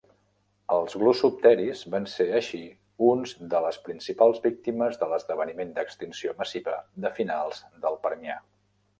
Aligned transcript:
Els 0.75 0.93
glossopteris 0.99 1.81
van 1.95 2.05
ser, 2.13 2.25
així, 2.37 2.61
uns 3.07 3.33
de 3.51 3.61
les 3.65 3.77
principals 3.89 4.41
víctimes 4.45 4.97
de 5.03 5.09
l'esdeveniment 5.11 5.75
d'extinció 5.75 6.33
massiva 6.39 6.75
de 7.05 7.13
finals 7.19 7.61
del 7.85 7.99
permià. 8.07 8.39